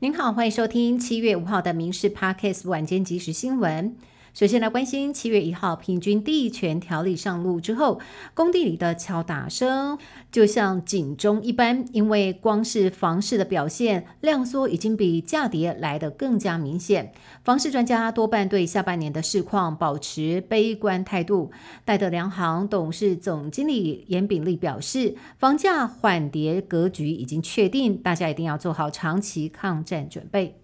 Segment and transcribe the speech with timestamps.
[0.00, 3.96] 您好，欢迎收听七月五号的《民事 Podcast》晚间即时新闻。
[4.38, 7.98] 首先来关心，七月一号平均地权条例上路之后，
[8.34, 9.98] 工地里的敲打声
[10.30, 17.12] 就像警钟一般，因为光是房市的表现量缩已经比价跌来得更加明显。
[17.42, 21.50] 房市专家多半对下半年的市况保持悲观态度。
[21.84, 30.60] 戴德梁行董事总经理严炳立表示，房价缓跌格局已经确定，大家一定要做好长期抗战准备。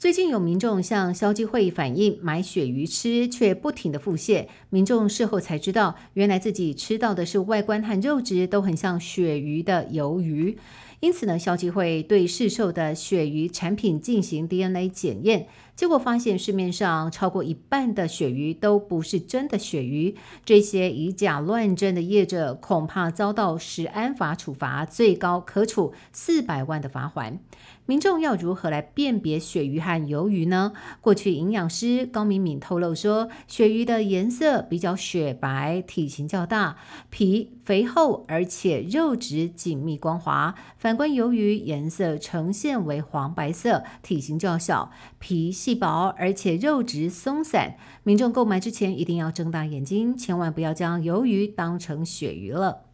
[0.00, 4.46] 最近有民众向消基会反映买鳕鱼吃，却不停的腹泻。
[4.70, 10.56] 民众事后才知道，原来自己吃到的是外观和肉质都很像鳕鱼的鱿鱼。
[11.00, 15.48] 因此呢，消基会对市售的鳕鱼产品进行 DNA 检验。
[15.74, 20.14] 结果发现，市面上超过一半的鳕鱼都不是真的鳕鱼。
[20.44, 27.40] 这些以假乱真的业者，恐怕遭到食安法处罚，最高可处四百万的罚款。
[27.86, 30.74] 民众要如何来辨别鳕鱼和鱿鱼呢？
[31.00, 36.76] 过去营养师高敏敏透露说，鳕鱼的颜色比较雪白，体型较大，
[37.08, 40.54] 皮肥厚，而且肉质紧密光滑。
[40.90, 45.52] 反观鱿鱼，颜色呈现为黄白色，体型较小，皮。
[45.52, 52.89] 细薄，而且肉质松散，民众购买之前一定要睁大眼睛，千万不要将鱿鱼当成鳕鱼了。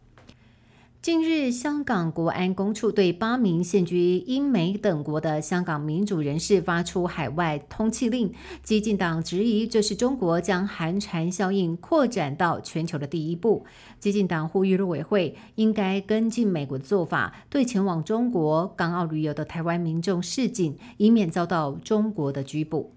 [1.07, 8.33] 近日，香港国安公署对八名现居英美等国的香港民主人士发出海外通缉令。
[8.61, 13.65] 激进党质疑这是中国将寒蝉效应扩展到全球的第一步。
[14.01, 22.96] 激进党呼吁陆委会应该跟进美国的做法，对前往中国、港澳旅游的台湾民众示警，以免遭到中国的拘捕。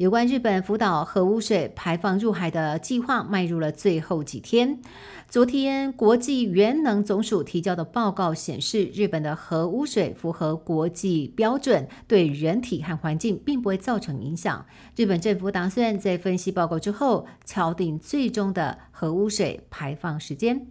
[0.00, 4.80] 有关日本福岛核污水排放入海的计划迈入了最后几天。
[5.28, 14.64] 昨天，国际原能总署提交的报告显示，日本的核污水符合国际标准，对人体和环境并不会造成影响。
[14.96, 20.68] 日本政府打算在分析报告之后，敲定最终的核污水排放时间。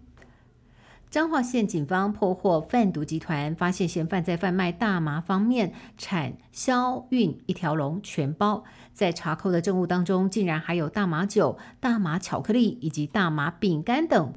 [1.10, 8.62] 彰化县警方破获贩毒集团，发现嫌犯在贩卖大麻方面产销运一条龙全包。
[8.92, 14.32] 在查扣的证物当中，竟然还有大麻酒、大麻巧克力以及大麻饼干等。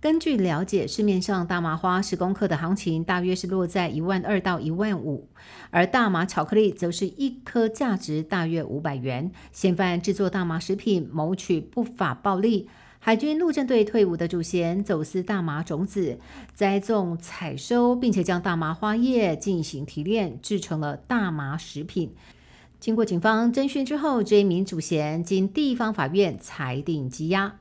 [0.00, 5.28] 根据了解，市面上大麻花十公克的行情大约是落在一万二到一万五，
[5.70, 9.32] 而大麻巧克力则是一颗价值大约五百元。
[9.50, 12.68] 嫌犯制作大麻食品，谋取不法暴利。
[13.00, 16.18] 海军陆战队退伍的祖先走私大麻种子，
[16.52, 22.12] 栽种、采收，并且将大麻花叶进行提炼，制成了大麻食品。
[22.80, 27.58] 经过警方侦讯之后，这一名祖先经地方法院裁定羁押。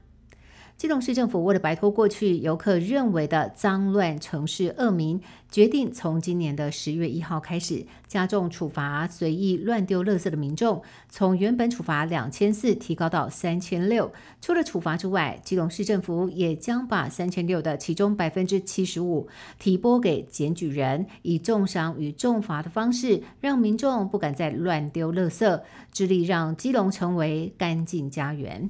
[0.78, 14.14] 基隆市政府为了摆脱过去游客认为的脏乱城市恶名，决定从今年的十月一号开始加重处罚随意乱丢垃圾的民众，从原本处罚两千四提高到三千六。
[14.40, 19.28] 除了处罚之外，基隆市政府也将把三千六的其中百分之七十五
[19.58, 25.60] 提拨给检举人，以重赏与重罚的方式，让民众不敢再乱丢垃圾，
[25.92, 28.70] 致力让基隆成为干净家园。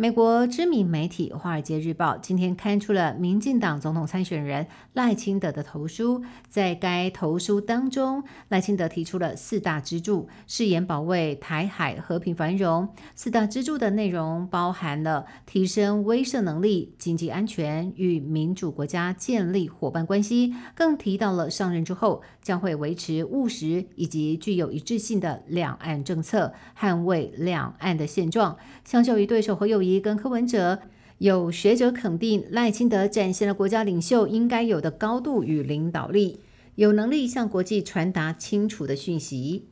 [0.00, 6.24] 美国知名媒体《华尔街日报》今天刊出了民进党总统参选人赖清德的投书。
[6.48, 12.88] 在该投书当中，赖清德提出了四大支柱，誓言保卫台海和平繁荣。
[13.14, 28.56] 四大支柱的内容包含了提升威慑能力、经济安全与民主国家建立伙伴关系，更提到了上任之后将会维持务实以及具有一致性的两岸政策，捍卫两岸的现状。
[28.82, 30.00] 相较于对手和友谊。
[30.00, 30.80] 跟柯文哲，
[31.18, 36.40] 有学者肯定赖清德展现了国家领袖应该有的高度与领导力，
[36.76, 39.66] 有能力向国际传达清楚的讯息。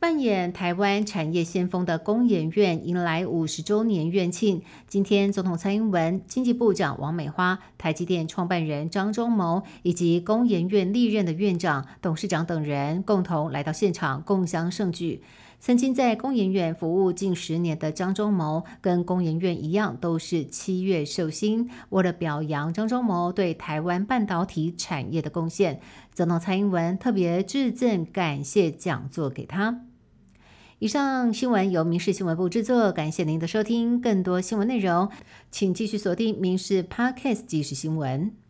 [0.00, 4.62] 扮演台湾产业先锋的工研院迎来五十周年院庆。
[4.86, 15.20] 今天，总统蔡英文、经济部长王美花、台积电创办人张忠谋以及工研院历任的院长、董事长等人共同来到现场，共襄盛举。
[15.60, 21.68] 曾经在工研院服务近十年的张忠谋，跟工研院一样，都是七月寿星。
[21.90, 25.80] 为了表扬张忠谋对台湾半导体产业的贡献，
[26.14, 29.82] 总统蔡英文特别致赠感谢讲座给他。
[30.78, 34.00] 以上新闻由民事新闻部制作，感谢您的收听。
[34.00, 35.10] 更多新闻内容，
[35.50, 38.47] 请继续锁定民事 Podcast 即时新闻。